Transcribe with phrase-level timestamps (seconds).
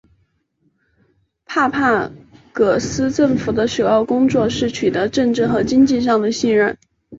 [1.45, 2.09] 帕帕
[2.51, 6.75] 戈斯政府的首要工作是取得政治和经济上的信任。